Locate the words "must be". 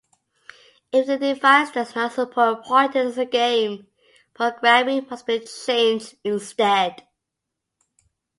5.11-5.41